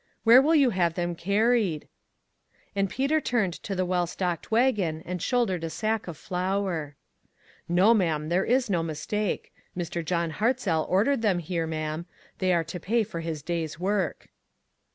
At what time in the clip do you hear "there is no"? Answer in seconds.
8.29-8.81